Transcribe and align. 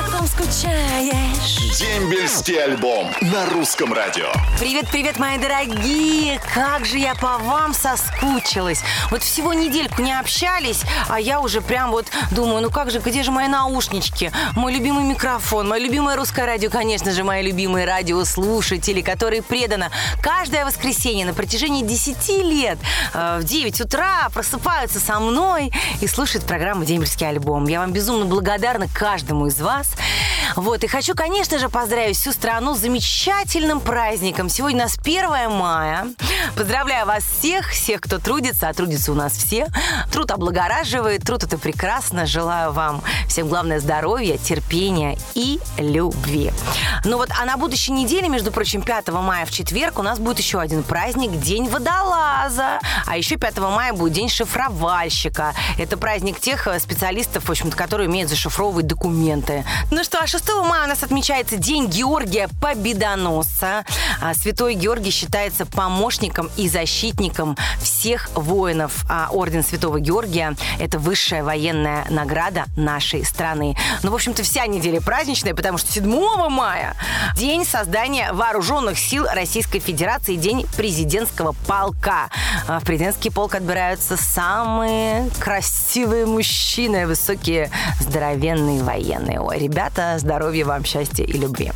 Потом 0.00 0.26
скучаешь. 0.26 1.78
Дембельский 1.78 2.62
альбом 2.62 3.08
на 3.20 3.46
русском 3.50 3.92
радио. 3.92 4.28
Привет-привет, 4.58 5.18
мои 5.18 5.36
дорогие! 5.36 6.40
Как 6.54 6.86
же 6.86 6.98
я 6.98 7.14
по 7.14 7.36
вам 7.38 7.74
соскучилась. 7.74 8.82
Вот 9.10 9.22
всего 9.22 9.52
недельку 9.52 10.00
не 10.00 10.18
общались, 10.18 10.82
а 11.08 11.20
я 11.20 11.40
уже 11.40 11.60
прям 11.60 11.90
вот 11.90 12.06
думаю, 12.30 12.62
ну 12.62 12.70
как 12.70 12.90
же, 12.90 13.00
где 13.00 13.22
же 13.22 13.30
мои 13.30 13.46
наушнички? 13.46 14.32
Мой 14.56 14.72
любимый 14.72 15.04
микрофон, 15.04 15.68
мое 15.68 15.80
любимое 15.80 16.16
русское 16.16 16.46
радио, 16.46 16.70
конечно 16.70 17.12
же, 17.12 17.22
мои 17.22 17.42
любимые 17.42 17.86
радиослушатели, 17.86 19.02
которые 19.02 19.42
предано 19.42 19.90
каждое 20.22 20.64
воскресенье 20.64 21.26
на 21.26 21.34
протяжении 21.34 21.82
10 21.82 22.28
лет 22.44 22.78
э, 23.12 23.38
в 23.40 23.44
9 23.44 23.80
утра 23.82 24.28
просыпаются 24.32 24.98
со 24.98 25.20
мной 25.20 25.70
и 26.00 26.06
слушают 26.06 26.46
программу 26.46 26.84
«Дембельский 26.84 27.28
альбом». 27.28 27.66
Я 27.66 27.80
вам 27.80 27.92
безумно 27.92 28.24
благодарна 28.24 28.88
каждому 28.88 29.46
из 29.46 29.60
вас. 29.60 29.89
Plus. 29.96 30.29
Вот, 30.56 30.82
и 30.84 30.86
хочу, 30.86 31.14
конечно 31.14 31.58
же, 31.58 31.68
поздравить 31.68 32.16
всю 32.16 32.32
страну 32.32 32.74
с 32.74 32.78
замечательным 32.78 33.80
праздником. 33.80 34.48
Сегодня 34.48 34.80
у 34.80 34.82
нас 34.82 34.98
1 34.98 35.50
мая. 35.50 36.06
Поздравляю 36.56 37.06
вас 37.06 37.24
всех, 37.24 37.70
всех, 37.70 38.00
кто 38.00 38.18
трудится, 38.18 38.68
а 38.68 38.74
трудится 38.74 39.12
у 39.12 39.14
нас 39.14 39.32
все. 39.32 39.68
Труд 40.12 40.30
облагораживает, 40.30 41.22
труд 41.22 41.44
это 41.44 41.58
прекрасно. 41.58 42.26
Желаю 42.26 42.72
вам 42.72 43.02
всем 43.28 43.48
главное 43.48 43.80
здоровья, 43.80 44.36
терпения 44.38 45.16
и 45.34 45.60
любви. 45.78 46.52
Ну 47.04 47.16
вот, 47.16 47.30
а 47.38 47.44
на 47.44 47.56
будущей 47.56 47.92
неделе, 47.92 48.28
между 48.28 48.50
прочим, 48.50 48.82
5 48.82 49.08
мая 49.08 49.46
в 49.46 49.50
четверг 49.50 49.98
у 49.98 50.02
нас 50.02 50.18
будет 50.18 50.38
еще 50.38 50.60
один 50.60 50.82
праздник, 50.82 51.38
День 51.40 51.68
водолаза. 51.68 52.80
А 53.06 53.16
еще 53.16 53.36
5 53.36 53.58
мая 53.58 53.92
будет 53.92 54.12
День 54.14 54.28
шифровальщика. 54.28 55.54
Это 55.78 55.96
праздник 55.96 56.40
тех 56.40 56.66
э, 56.66 56.78
специалистов, 56.80 57.44
в 57.44 57.50
общем-то, 57.50 57.76
которые 57.76 58.08
умеют 58.08 58.30
зашифровывать 58.30 58.86
документы. 58.86 59.64
Ну 59.90 60.02
что, 60.04 60.18
а 60.18 60.26
6 60.26 60.39
мая 60.48 60.84
у 60.84 60.88
нас 60.88 61.02
отмечается 61.02 61.56
День 61.56 61.86
Георгия 61.86 62.48
Победоносца. 62.60 63.84
А 64.20 64.34
Святой 64.34 64.74
Георгий 64.74 65.10
считается 65.10 65.66
помощником 65.66 66.50
и 66.56 66.68
защитником 66.68 67.56
всех 67.80 68.30
воинов. 68.34 69.04
А 69.08 69.28
Орден 69.30 69.62
Святого 69.62 70.00
Георгия– 70.00 70.54
это 70.78 70.98
высшая 70.98 71.42
военная 71.42 72.06
награда 72.10 72.64
нашей 72.76 73.24
страны. 73.24 73.76
Ну, 74.02 74.10
в 74.10 74.14
общем-то, 74.14 74.42
вся 74.42 74.66
неделя 74.66 75.00
праздничная, 75.00 75.54
потому 75.54 75.78
что 75.78 75.90
7 75.92 76.48
мая– 76.48 76.94
День 77.36 77.64
создания 77.64 78.32
Вооруженных 78.32 78.98
сил 78.98 79.26
Российской 79.32 79.78
Федерации, 79.78 80.36
День 80.36 80.66
президентского 80.76 81.54
полка. 81.66 82.28
А 82.66 82.80
В 82.80 82.84
президентский 82.84 83.30
полк 83.30 83.54
отбираются 83.54 84.16
самые 84.16 85.30
красивые 85.38 86.26
мужчины, 86.26 87.06
высокие, 87.06 87.70
здоровенные 88.00 88.82
военные. 88.82 89.40
Ой, 89.40 89.58
ребята, 89.58 90.16
здоровья 90.30 90.64
вам, 90.64 90.84
счастья 90.84 91.24
и 91.24 91.32
любви. 91.32 91.72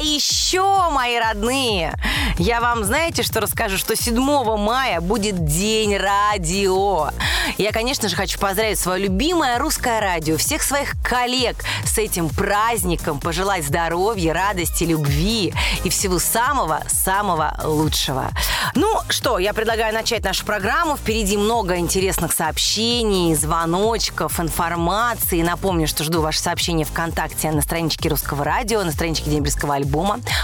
Еще, 0.00 0.90
мои 0.90 1.18
родные, 1.18 1.92
я 2.38 2.60
вам, 2.60 2.84
знаете, 2.84 3.24
что 3.24 3.40
расскажу? 3.40 3.76
Что 3.76 3.96
7 3.96 4.16
мая 4.56 5.00
будет 5.00 5.44
День 5.44 5.96
радио. 5.96 7.10
Я, 7.56 7.72
конечно 7.72 8.08
же, 8.08 8.14
хочу 8.14 8.38
поздравить 8.38 8.78
свое 8.78 9.04
любимое 9.04 9.58
русское 9.58 10.00
радио, 10.00 10.36
всех 10.36 10.62
своих 10.62 10.94
коллег 11.02 11.64
с 11.84 11.98
этим 11.98 12.28
праздником, 12.28 13.18
пожелать 13.18 13.64
здоровья, 13.64 14.34
радости, 14.34 14.84
любви 14.84 15.52
и 15.82 15.88
всего 15.88 16.20
самого-самого 16.20 17.58
лучшего. 17.64 18.30
Ну 18.76 19.00
что, 19.08 19.38
я 19.38 19.52
предлагаю 19.52 19.92
начать 19.92 20.22
нашу 20.22 20.44
программу. 20.44 20.96
Впереди 20.96 21.36
много 21.36 21.76
интересных 21.78 22.32
сообщений, 22.32 23.34
звоночков, 23.34 24.38
информации. 24.38 25.42
Напомню, 25.42 25.88
что 25.88 26.04
жду 26.04 26.20
ваши 26.20 26.38
сообщения 26.38 26.84
ВКонтакте 26.84 27.50
на 27.50 27.62
страничке 27.62 28.08
Русского 28.08 28.44
радио, 28.44 28.84
на 28.84 28.92
страничке 28.92 29.30
Дембельского 29.30 29.74
альбома 29.74 29.87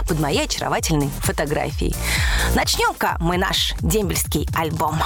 под 0.08 0.20
моей 0.20 0.44
очаровательной 0.44 1.10
фотографией. 1.20 1.94
Начнем-ка 2.54 3.16
мы 3.20 3.36
наш 3.36 3.74
дембельский 3.80 4.48
альбом. 4.54 4.98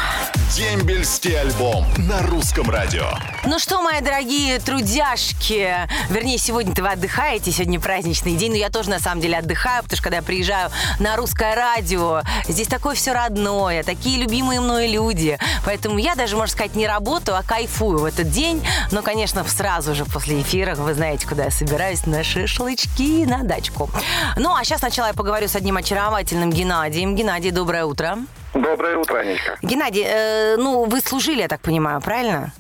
Дембельский 0.54 1.38
альбом 1.38 1.84
на 1.98 2.22
русском 2.22 2.70
радио. 2.70 3.06
Ну 3.44 3.58
что, 3.58 3.80
мои 3.80 4.00
дорогие 4.00 4.58
трудяшки, 4.58 5.74
вернее, 6.10 6.38
сегодня-то 6.38 6.82
вы 6.82 6.90
отдыхаете, 6.90 7.52
сегодня 7.52 7.80
праздничный 7.80 8.34
день, 8.34 8.52
но 8.52 8.56
я 8.56 8.70
тоже 8.70 8.90
на 8.90 9.00
самом 9.00 9.20
деле 9.20 9.38
отдыхаю, 9.38 9.82
потому 9.82 9.96
что 9.96 10.04
когда 10.04 10.16
я 10.18 10.22
приезжаю 10.22 10.70
на 10.98 11.16
русское 11.16 11.54
радио, 11.54 12.22
здесь 12.46 12.68
такое 12.68 12.94
все 12.94 13.12
родное, 13.12 13.82
такие 13.82 14.18
любимые 14.18 14.60
мной 14.60 14.88
люди, 14.88 15.38
поэтому 15.64 15.98
я 15.98 16.14
даже, 16.14 16.36
можно 16.36 16.52
сказать, 16.52 16.74
не 16.74 16.86
работаю, 16.86 17.36
а 17.36 17.42
кайфую 17.42 17.98
в 17.98 18.04
этот 18.04 18.30
день, 18.30 18.66
но, 18.90 19.02
конечно, 19.02 19.44
сразу 19.44 19.94
же 19.94 20.04
после 20.04 20.40
эфира, 20.40 20.74
вы 20.74 20.94
знаете, 20.94 21.26
куда 21.26 21.44
я 21.44 21.50
собираюсь, 21.50 22.06
на 22.06 22.22
шашлычки, 22.22 23.24
на 23.24 23.42
дачку. 23.42 23.90
Ну, 24.36 24.54
а 24.54 24.64
сейчас 24.64 24.80
сначала 24.80 25.08
я 25.08 25.14
поговорю 25.14 25.48
с 25.48 25.56
одним 25.56 25.76
очаровательным 25.76 26.50
Геннадием. 26.50 27.14
Геннадий, 27.14 27.50
доброе 27.50 27.84
утро. 27.84 28.18
Доброе 28.54 28.96
утро, 28.96 29.18
Анечка. 29.18 29.56
Геннадий, 29.62 30.04
э, 30.06 30.56
ну, 30.56 30.84
вы 30.84 31.00
служили, 31.00 31.40
я 31.42 31.48
так 31.48 31.60
понимаю, 31.60 32.00
правильно? 32.00 32.52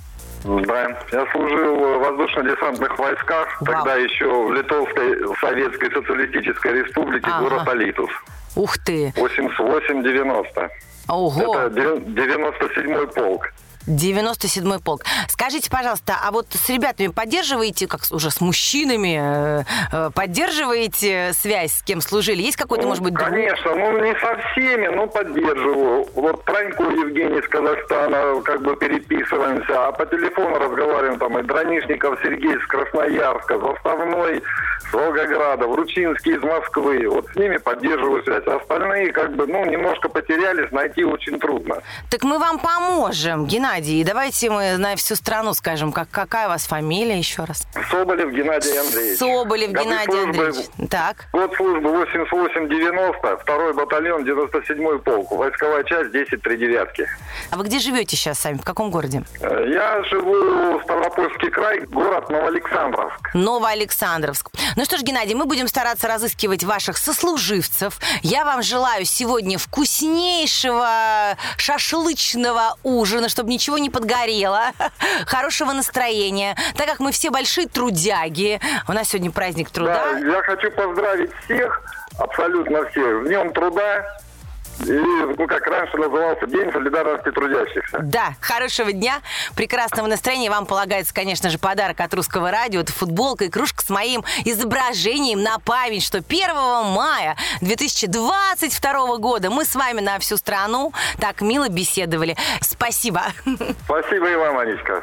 Да, 0.44 0.82
я 1.12 1.26
служил 1.32 1.76
в 1.76 1.98
воздушно-десантных 1.98 2.96
войсках, 2.98 3.60
Вау. 3.60 3.74
тогда 3.74 3.94
еще 3.96 4.26
в 4.46 4.52
Литовской 4.52 5.16
Советской 5.40 5.90
Социалистической 5.92 6.72
Республике, 6.82 7.26
Ага. 7.30 7.42
город 7.42 7.68
Алитус. 7.68 8.10
Ух 8.54 8.78
ты! 8.78 9.12
88-90. 9.16 10.68
Ого! 11.08 11.58
Это 11.58 11.70
дев- 11.70 12.02
97-й 12.02 13.06
полк. 13.08 13.52
97-й 13.88 14.80
полк. 14.80 15.02
Скажите, 15.28 15.70
пожалуйста, 15.70 16.16
а 16.22 16.30
вот 16.30 16.46
с 16.52 16.68
ребятами 16.68 17.08
поддерживаете, 17.08 17.86
как 17.86 18.00
уже 18.10 18.30
с 18.30 18.40
мужчинами, 18.40 19.60
э, 19.60 19.64
э, 19.92 20.10
поддерживаете 20.14 21.32
связь, 21.32 21.72
с 21.72 21.82
кем 21.82 22.00
служили? 22.00 22.42
Есть 22.42 22.56
какой-то, 22.56 22.82
Ну, 22.82 22.90
может 22.90 23.02
быть, 23.02 23.14
друг? 23.14 23.28
Конечно, 23.28 23.74
ну 23.74 24.04
не 24.04 24.14
со 24.20 24.36
всеми, 24.52 24.88
но 24.88 25.06
поддерживаю. 25.06 26.06
Вот 26.14 26.44
Траньку 26.44 26.84
Евгений 26.84 27.38
из 27.38 27.48
Казахстана 27.48 28.40
как 28.42 28.62
бы 28.62 28.76
переписываемся, 28.76 29.88
а 29.88 29.92
по 29.92 30.04
телефону 30.06 30.58
разговариваем 30.58 31.18
там 31.18 31.38
и 31.38 31.42
Дранишников 31.42 32.18
Сергей 32.22 32.54
из 32.56 32.66
Красноярска, 32.66 33.58
Заставной 33.58 34.42
с 34.90 34.92
Волгограда, 34.92 35.66
Вручинский 35.66 36.34
из 36.36 36.42
Москвы. 36.42 37.08
Вот 37.08 37.26
с 37.32 37.36
ними 37.36 37.56
поддерживаю 37.56 38.22
связь. 38.22 38.44
А 38.46 38.56
остальные 38.56 39.12
как 39.12 39.34
бы, 39.34 39.46
ну, 39.46 39.64
немножко 39.64 40.08
потерялись, 40.08 40.70
найти 40.72 41.04
очень 41.04 41.38
трудно. 41.38 41.82
Так 42.10 42.22
мы 42.22 42.38
вам 42.38 42.58
поможем, 42.58 43.46
Геннадий. 43.46 43.77
И 43.86 44.04
давайте 44.04 44.50
мы 44.50 44.76
на 44.76 44.96
всю 44.96 45.14
страну 45.14 45.54
скажем, 45.54 45.92
как, 45.92 46.08
какая 46.10 46.46
у 46.46 46.50
вас 46.50 46.66
фамилия 46.66 47.18
еще 47.18 47.44
раз? 47.44 47.66
Соболев 47.90 48.30
Геннадий 48.32 48.78
Андреевич. 48.78 49.18
Соболев 49.18 49.70
Годы 49.72 49.84
Геннадий 49.84 50.12
службы- 50.12 50.28
Андреевич. 50.46 50.66
Так. 50.90 51.26
Год 51.32 51.54
службы 51.56 51.88
88-90, 51.90 53.36
второй 53.42 53.74
батальон, 53.74 54.24
97-й 54.24 54.98
полк, 55.00 55.30
войсковая 55.32 55.84
часть 55.84 56.12
10 56.12 56.42
три 56.42 56.56
девятки. 56.56 57.06
А 57.50 57.56
вы 57.56 57.64
где 57.64 57.78
живете 57.78 58.16
сейчас 58.16 58.38
сами? 58.38 58.58
В 58.58 58.64
каком 58.64 58.90
городе? 58.90 59.22
Э, 59.40 59.64
Я 59.68 60.02
живу 60.04 60.78
в 60.78 60.82
Ставропольский 60.84 61.50
край, 61.50 61.80
город 61.80 62.28
Новоалександровск. 62.30 63.30
Новоалександровск. 63.34 64.50
Ну 64.76 64.84
что 64.84 64.96
ж, 64.96 65.02
Геннадий, 65.02 65.34
мы 65.34 65.44
будем 65.44 65.68
стараться 65.68 66.08
разыскивать 66.08 66.64
ваших 66.64 66.96
сослуживцев. 66.96 67.98
Я 68.22 68.44
вам 68.44 68.62
желаю 68.62 69.04
сегодня 69.04 69.58
вкуснейшего 69.58 71.36
шашлычного 71.56 72.76
ужина, 72.82 73.28
чтобы 73.28 73.50
ничего 73.58 73.78
не 73.78 73.90
подгорело, 73.90 74.66
хорошего 75.26 75.72
настроения. 75.72 76.56
Так 76.76 76.86
как 76.86 77.00
мы 77.00 77.10
все 77.10 77.30
большие 77.30 77.66
трудяги, 77.66 78.60
у 78.86 78.92
нас 78.92 79.08
сегодня 79.08 79.32
праздник 79.32 79.70
труда. 79.70 80.12
Да, 80.12 80.18
я 80.18 80.42
хочу 80.42 80.70
поздравить 80.70 81.30
всех, 81.44 81.82
абсолютно 82.18 82.88
всех, 82.90 83.24
с 83.24 83.28
Днем 83.28 83.52
труда. 83.52 84.20
И, 84.86 84.92
ну, 84.92 85.46
как 85.46 85.66
раньше 85.66 85.96
назывался, 85.96 86.46
День 86.46 86.70
солидарности 86.72 87.30
трудящихся. 87.30 87.98
Да, 88.02 88.34
хорошего 88.40 88.92
дня, 88.92 89.20
прекрасного 89.56 90.06
настроения. 90.06 90.50
Вам 90.50 90.66
полагается, 90.66 91.12
конечно 91.12 91.50
же, 91.50 91.58
подарок 91.58 92.00
от 92.00 92.14
Русского 92.14 92.50
радио. 92.50 92.80
Это 92.80 92.92
футболка 92.92 93.44
и 93.44 93.48
кружка 93.48 93.84
с 93.84 93.90
моим 93.90 94.24
изображением 94.44 95.42
на 95.42 95.58
память, 95.58 96.04
что 96.04 96.18
1 96.18 96.54
мая 96.94 97.36
2022 97.60 99.16
года 99.16 99.50
мы 99.50 99.64
с 99.64 99.74
вами 99.74 100.00
на 100.00 100.18
всю 100.18 100.36
страну 100.36 100.92
так 101.20 101.40
мило 101.40 101.68
беседовали. 101.68 102.36
Спасибо. 102.60 103.22
Спасибо 103.84 104.30
и 104.30 104.36
вам, 104.36 104.58
Анечка. 104.58 105.02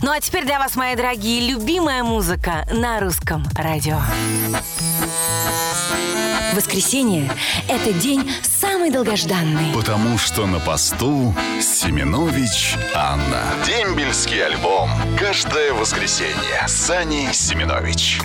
Ну 0.00 0.10
а 0.10 0.20
теперь 0.20 0.44
для 0.44 0.58
вас, 0.58 0.74
мои 0.76 0.96
дорогие, 0.96 1.52
любимая 1.52 2.02
музыка 2.02 2.64
на 2.72 3.00
Русском 3.00 3.44
радио. 3.56 3.98
Воскресенье– 6.54 7.30
это 7.68 7.92
день 7.94 8.30
самый 8.82 8.90
долгожданный. 8.90 9.72
Потому 9.72 10.18
что 10.18 10.44
на 10.44 10.58
посту 10.58 11.32
Семенович 11.60 12.76
Анна. 12.94 13.44
Дембельский 13.64 14.44
альбом. 14.44 14.90
Каждое 15.16 15.72
воскресенье. 15.72 16.66
Сани 16.66 17.28
Семенович. 17.32 18.20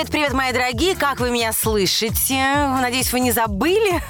Привет, 0.00 0.12
привет, 0.12 0.32
мои 0.32 0.50
дорогие, 0.50 0.96
как 0.96 1.20
вы 1.20 1.30
меня 1.30 1.52
слышите? 1.52 2.42
Надеюсь, 2.80 3.12
вы 3.12 3.20
не 3.20 3.32
забыли, 3.32 4.02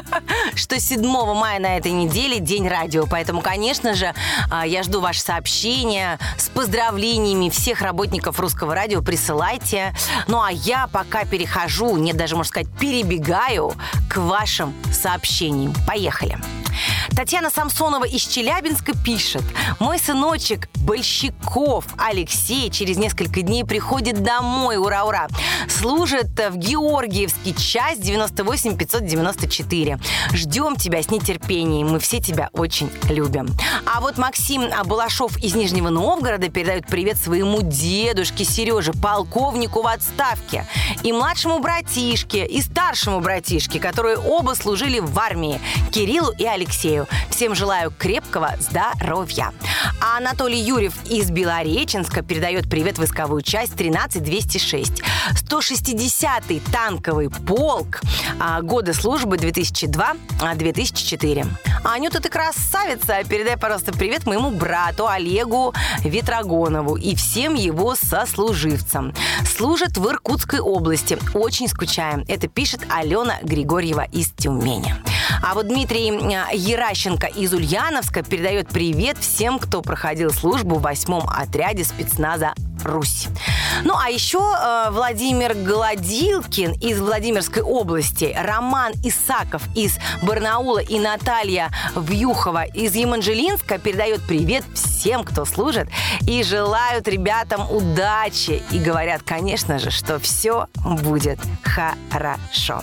что 0.54 0.78
7 0.78 1.00
мая 1.00 1.58
на 1.58 1.78
этой 1.78 1.92
неделе 1.92 2.38
День 2.38 2.68
радио. 2.68 3.06
Поэтому, 3.06 3.40
конечно 3.40 3.94
же, 3.94 4.12
а, 4.50 4.66
я 4.66 4.82
жду 4.82 5.00
ваши 5.00 5.22
сообщения 5.22 6.18
с 6.36 6.50
поздравлениями 6.50 7.48
всех 7.48 7.80
работников 7.80 8.38
русского 8.38 8.74
радио. 8.74 9.00
Присылайте. 9.00 9.94
Ну 10.26 10.38
а 10.42 10.52
я 10.52 10.86
пока 10.86 11.24
перехожу, 11.24 11.96
нет, 11.96 12.18
даже, 12.18 12.36
можно 12.36 12.50
сказать, 12.50 12.68
перебегаю 12.78 13.72
к 14.10 14.18
вашим 14.18 14.74
сообщениям. 14.92 15.72
Поехали. 15.86 16.36
Татьяна 17.14 17.50
Самсонова 17.50 18.04
из 18.04 18.22
Челябинска 18.22 18.92
пишет. 19.04 19.42
Мой 19.80 19.98
сыночек 19.98 20.68
Большаков 20.76 21.84
Алексей 21.98 22.70
через 22.70 22.96
несколько 22.96 23.42
дней 23.42 23.64
приходит 23.64 24.22
домой. 24.22 24.76
Ура, 24.76 25.04
ура. 25.04 25.28
Служит 25.68 26.28
в 26.38 26.56
Георгиевский 26.56 27.54
часть 27.54 28.00
98 28.00 28.76
594. 28.76 29.98
Ждем 30.32 30.76
тебя 30.76 31.02
с 31.02 31.10
нетерпением. 31.10 31.88
Мы 31.88 31.98
все 31.98 32.20
тебя 32.20 32.50
очень 32.52 32.90
любим. 33.10 33.48
А 33.84 34.00
вот 34.00 34.16
Максим 34.16 34.62
Балашов 34.84 35.36
из 35.38 35.54
Нижнего 35.54 35.88
Новгорода 35.88 36.48
передает 36.48 36.86
привет 36.86 37.18
своему 37.18 37.62
дедушке 37.62 38.44
Сереже, 38.44 38.92
полковнику 38.92 39.82
в 39.82 39.86
отставке, 39.86 40.66
и 41.02 41.12
младшему 41.12 41.58
братишке, 41.58 42.46
и 42.46 42.62
старшему 42.62 43.20
братишке, 43.20 43.80
которые 43.80 44.18
оба 44.18 44.54
служили 44.54 45.00
в 45.00 45.18
армии, 45.18 45.60
Кириллу 45.90 46.32
и 46.32 46.44
Алексею. 46.44 46.57
Всем 47.30 47.54
желаю 47.54 47.92
крепкого 47.96 48.54
здоровья. 48.58 49.52
А 50.00 50.16
Анатолий 50.18 50.60
Юрьев 50.60 50.94
из 51.08 51.30
Белореченска 51.30 52.22
передает 52.22 52.68
привет 52.68 52.98
войсковую 52.98 53.42
часть 53.42 53.76
13206. 53.76 55.02
160-й 55.34 56.60
танковый 56.72 57.30
полк 57.30 58.00
а, 58.40 58.60
года 58.62 58.94
службы 58.94 59.36
2002-2004. 59.36 61.46
Анюта, 61.84 62.20
ты 62.20 62.28
красавица! 62.28 63.22
Передай, 63.28 63.56
пожалуйста, 63.56 63.92
привет 63.92 64.26
моему 64.26 64.50
брату 64.50 65.06
Олегу 65.06 65.72
Ветрогонову 66.00 66.96
и 66.96 67.14
всем 67.14 67.54
его 67.54 67.94
сослуживцам. 67.94 69.14
Служат 69.46 69.96
в 69.96 70.04
Иркутской 70.08 70.58
области. 70.60 71.16
Очень 71.34 71.68
скучаем. 71.68 72.24
Это 72.28 72.48
пишет 72.48 72.80
Алена 72.88 73.36
Григорьева 73.42 74.06
из 74.12 74.30
Тюмени. 74.30 74.94
А 75.42 75.54
вот 75.54 75.68
Дмитрий 75.68 76.08
Яращенко 76.52 77.26
из 77.26 77.52
Ульяновска 77.52 78.22
передает 78.22 78.68
привет 78.68 79.18
всем, 79.18 79.58
кто 79.58 79.82
проходил 79.82 80.30
службу 80.30 80.76
в 80.76 80.82
восьмом 80.82 81.28
отряде 81.28 81.84
спецназа 81.84 82.54
Русь. 82.84 83.28
Ну, 83.84 83.94
а 83.96 84.08
еще 84.08 84.38
э, 84.38 84.90
Владимир 84.90 85.54
Гладилкин 85.54 86.72
из 86.74 87.00
Владимирской 87.00 87.62
области, 87.62 88.36
Роман 88.38 88.92
Исаков 89.04 89.62
из 89.74 89.98
Барнаула 90.22 90.78
и 90.78 90.98
Наталья 90.98 91.70
Вьюхова 91.96 92.64
из 92.64 92.94
Еманжелинска 92.94 93.78
передает 93.78 94.22
привет 94.22 94.64
всем, 94.74 95.24
кто 95.24 95.44
служит, 95.44 95.88
и 96.22 96.42
желают 96.42 97.08
ребятам 97.08 97.70
удачи. 97.70 98.62
И 98.70 98.78
говорят, 98.78 99.22
конечно 99.24 99.78
же, 99.78 99.90
что 99.90 100.18
все 100.18 100.68
будет 100.74 101.38
хорошо. 101.62 102.82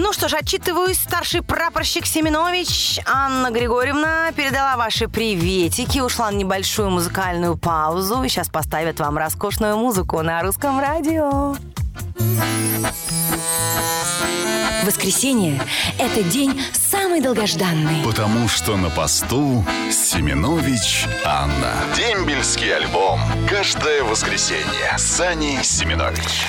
Ну 0.00 0.14
что 0.14 0.28
ж, 0.28 0.34
отчитываюсь. 0.34 0.98
Старший 0.98 1.42
прапорщик 1.42 2.06
Семенович 2.06 3.00
Анна 3.06 3.50
Григорьевна 3.50 4.32
передала 4.32 4.78
ваши 4.78 5.08
приветики, 5.08 5.98
ушла 5.98 6.30
на 6.30 6.36
небольшую 6.36 6.88
музыкальную 6.88 7.58
паузу 7.58 8.22
и 8.22 8.28
сейчас 8.30 8.48
поставит 8.48 8.98
вам 8.98 9.18
роскошную 9.18 9.76
музыку 9.76 10.22
на 10.22 10.40
русском 10.40 10.80
радио. 10.80 11.54
Воскресенье– 14.84 15.60
это 15.98 16.22
день 16.22 16.58
самый 16.72 17.20
долгожданный. 17.20 18.02
Потому 18.02 18.48
что 18.48 18.78
на 18.78 18.88
посту 18.88 19.62
Семенович 19.92 21.06
Анна. 21.26 21.74
Дембельский 21.94 22.74
альбом. 22.74 23.20
Каждое 23.50 24.02
воскресенье. 24.02 24.96
Сани 24.96 25.60
Семенович. 25.62 26.46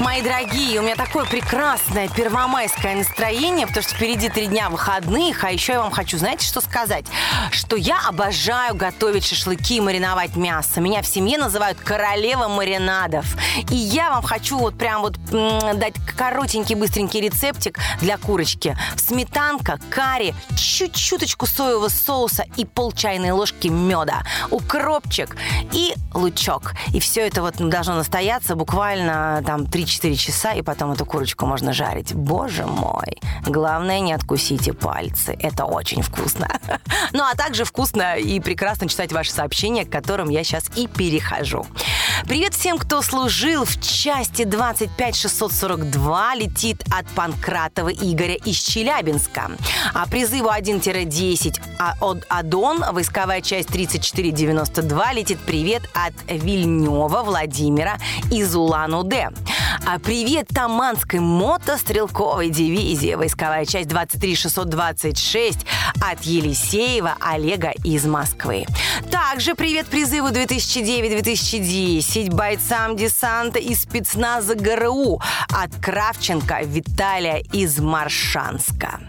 Мои 0.00 0.20
дорогие, 0.20 0.78
у 0.78 0.82
меня 0.82 0.94
такое 0.94 1.24
прекрасное 1.24 2.08
первомайское 2.08 2.96
настроение, 2.96 3.66
потому 3.66 3.82
что 3.82 3.94
впереди 3.94 4.28
три 4.28 4.46
дня 4.46 4.68
выходных, 4.68 5.42
а 5.42 5.50
еще 5.50 5.72
я 5.72 5.80
вам 5.80 5.90
хочу, 5.90 6.18
знаете, 6.18 6.46
что 6.46 6.60
сказать? 6.60 7.06
Что 7.50 7.76
я 7.76 7.98
обожаю 8.06 8.74
готовить 8.74 9.24
шашлыки 9.24 9.78
и 9.78 9.80
мариновать 9.80 10.36
мясо. 10.36 10.82
Меня 10.82 11.00
в 11.00 11.06
семье 11.06 11.38
называют 11.38 11.78
королева 11.80 12.46
маринадов. 12.46 13.24
И 13.70 13.74
я 13.74 14.10
вам 14.10 14.22
хочу 14.22 14.58
вот 14.58 14.76
прям 14.76 15.00
вот 15.00 15.16
дать 15.30 15.94
коротенький, 16.14 16.74
быстренький 16.74 17.22
рецептик 17.22 17.78
для 18.00 18.18
курочки. 18.18 18.76
Сметанка, 18.96 19.78
карри, 19.88 20.34
чуть-чуточку 20.58 21.46
соевого 21.46 21.88
соуса 21.88 22.44
и 22.56 22.66
пол 22.66 22.92
чайной 22.92 23.30
ложки 23.30 23.68
меда, 23.68 24.24
укропчик 24.50 25.34
и 25.72 25.94
лучок. 26.12 26.74
И 26.92 27.00
все 27.00 27.26
это 27.26 27.40
вот 27.40 27.56
должно 27.56 27.94
настояться 27.94 28.56
буквально 28.56 29.42
там 29.46 29.66
3 29.66 29.85
3-4 29.86 30.16
часа, 30.16 30.52
и 30.52 30.62
потом 30.62 30.92
эту 30.92 31.06
курочку 31.06 31.46
можно 31.46 31.72
жарить. 31.72 32.12
Боже 32.12 32.66
мой! 32.66 33.18
Главное, 33.46 34.00
не 34.00 34.12
откусите 34.12 34.72
пальцы. 34.72 35.36
Это 35.40 35.64
очень 35.64 36.02
вкусно. 36.02 36.48
Ну, 37.12 37.22
а 37.22 37.36
также 37.36 37.64
вкусно 37.64 38.16
и 38.16 38.40
прекрасно 38.40 38.88
читать 38.88 39.12
ваши 39.12 39.30
сообщения, 39.30 39.84
к 39.84 39.90
которым 39.90 40.28
я 40.28 40.42
сейчас 40.44 40.64
и 40.76 40.86
перехожу. 40.86 41.64
Привет 42.24 42.54
всем, 42.54 42.78
кто 42.78 43.00
служил 43.00 43.64
в 43.64 43.80
части 43.80 44.44
25642. 44.44 46.34
Летит 46.34 46.84
от 46.90 47.06
Панкратова 47.08 47.90
Игоря 47.90 48.34
из 48.34 48.56
Челябинска. 48.56 49.52
А 49.94 50.06
призыву 50.06 50.48
1-10 50.48 51.60
а 51.78 51.94
от 52.00 52.24
Адон, 52.28 52.82
войсковая 52.92 53.40
часть 53.40 53.68
3492. 53.68 55.12
Летит 55.12 55.38
привет 55.40 55.82
от 55.94 56.14
Вильнева 56.28 57.22
Владимира 57.22 57.98
из 58.30 58.54
Улан-Удэ. 58.54 59.30
А 59.84 59.98
привет 59.98 60.48
Таманской 60.48 61.20
мотострелковой 61.20 62.48
дивизии, 62.50 63.14
войсковая 63.14 63.66
часть 63.66 63.88
23626 63.88 65.58
от 66.00 66.22
Елисеева 66.22 67.16
Олега 67.20 67.72
из 67.84 68.06
Москвы. 68.06 68.64
Также 69.10 69.54
привет 69.54 69.86
призыву 69.86 70.28
2009-2010 70.28 72.34
бойцам 72.34 72.96
десанта 72.96 73.58
из 73.58 73.82
спецназа 73.82 74.54
ГРУ 74.54 75.20
от 75.48 75.74
Кравченко 75.80 76.60
Виталия 76.62 77.42
из 77.52 77.78
Маршанска. 77.78 79.00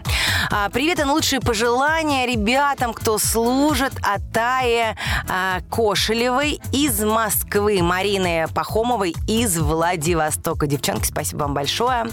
А, 0.50 0.70
привет 0.70 0.98
и 0.98 1.04
лучшие 1.04 1.40
пожелания 1.40 2.26
ребятам, 2.26 2.94
кто 2.94 3.18
служит, 3.18 3.92
от 4.02 4.32
Тае 4.32 4.96
а, 5.28 5.60
Кошелевой 5.70 6.60
из 6.72 7.00
Москвы, 7.00 7.82
Марины 7.82 8.46
Пахомовой 8.54 9.14
из 9.26 9.58
Владивостока. 9.58 10.66
Девчонки, 10.66 11.06
спасибо 11.06 11.40
вам 11.40 11.54
большое. 11.54 12.06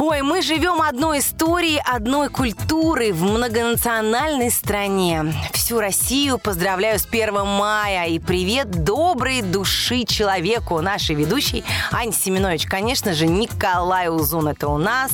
Ой, 0.00 0.22
мы 0.22 0.42
живем 0.42 0.82
одной 0.82 1.20
историей, 1.20 1.80
одной 1.84 2.28
культурой 2.28 3.12
в 3.12 3.22
многонациональной 3.22 4.50
стране. 4.50 5.32
Всю 5.52 5.78
Россию 5.78 6.38
поздравляю 6.38 6.98
с 6.98 7.06
1 7.06 7.46
мая 7.46 8.06
и 8.06 8.18
привет 8.18 8.70
доброй 8.82 9.40
души 9.42 10.04
человеку, 10.04 10.80
нашей 10.80 11.14
ведущей 11.14 11.62
Ань 11.92 12.12
Семенович. 12.12 12.66
Конечно 12.66 13.14
же, 13.14 13.26
Николай 13.26 14.08
Узун 14.08 14.48
это 14.48 14.66
у 14.68 14.78
нас. 14.78 15.10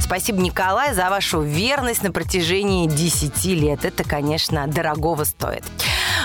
Спасибо, 0.00 0.40
Николай, 0.40 0.94
за 0.94 1.10
вашу 1.10 1.40
верность 1.40 2.02
на 2.02 2.10
протяжении 2.10 2.88
10 2.88 3.44
лет. 3.46 3.84
Это, 3.84 4.02
конечно, 4.02 4.66
дорогого 4.66 5.22
стоит. 5.24 5.62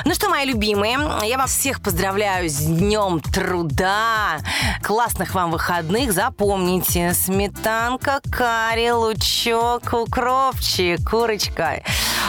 Ну 0.05 0.13
что, 0.13 0.29
мои 0.29 0.45
любимые, 0.45 0.97
я 1.23 1.37
вас 1.37 1.51
всех 1.51 1.81
поздравляю 1.81 2.49
с 2.49 2.57
Днем 2.57 3.19
Труда. 3.19 4.39
Классных 4.81 5.33
вам 5.33 5.51
выходных. 5.51 6.13
Запомните, 6.13 7.13
сметанка, 7.13 8.21
карри, 8.31 8.91
лучок, 8.91 9.93
укропчик, 9.93 11.07
курочка. 11.09 11.83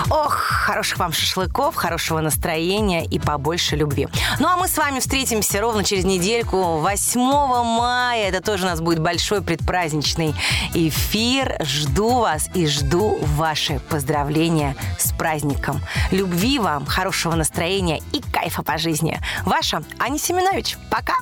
Ох, 0.09 0.35
хороших 0.35 0.99
вам 0.99 1.13
шашлыков, 1.13 1.75
хорошего 1.75 2.21
настроения 2.21 3.05
и 3.05 3.19
побольше 3.19 3.77
любви. 3.77 4.09
Ну 4.39 4.49
а 4.49 4.57
мы 4.57 4.69
с 4.69 4.77
вами 4.77 5.01
встретимся 5.01 5.61
ровно 5.61 5.85
через 5.85 6.05
недельку, 6.05 6.79
8 6.79 7.21
мая. 7.21 8.29
Это 8.29 8.41
тоже 8.41 8.65
у 8.65 8.69
нас 8.69 8.81
будет 8.81 9.01
большой 9.01 9.43
предпраздничный 9.43 10.35
эфир. 10.75 11.57
Жду 11.63 12.21
вас 12.21 12.49
и 12.55 12.67
жду 12.67 13.19
ваши 13.21 13.81
поздравления 13.89 14.77
с 14.99 15.13
праздником. 15.13 15.81
Любви 16.11 16.59
вам, 16.59 16.87
хорошего 16.87 17.35
настроения 17.35 18.01
и 18.13 18.21
кайфа 18.21 18.63
по 18.63 18.79
жизни. 18.79 19.21
Ваша 19.45 19.83
Аня 19.99 20.19
Семенович. 20.19 20.77
Пока! 20.91 21.15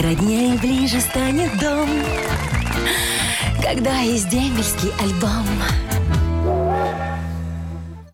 Роднее 0.00 0.58
ближе 0.58 1.00
станет 1.00 1.58
дом, 1.58 1.88
когда 3.62 3.98
есть 3.98 4.28
дембельский 4.28 4.92
альбом. 5.00 5.46